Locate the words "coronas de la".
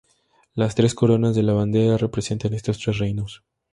0.95-1.53